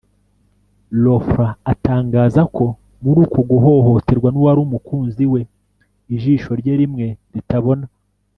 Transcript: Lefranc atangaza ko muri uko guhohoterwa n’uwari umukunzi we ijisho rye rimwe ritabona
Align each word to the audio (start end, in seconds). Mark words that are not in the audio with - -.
Lefranc 1.03 1.57
atangaza 1.71 2.41
ko 2.55 2.65
muri 3.03 3.19
uko 3.25 3.39
guhohoterwa 3.49 4.27
n’uwari 4.31 4.59
umukunzi 4.65 5.23
we 5.33 5.41
ijisho 6.15 6.51
rye 6.59 6.73
rimwe 6.81 7.07
ritabona 7.33 7.85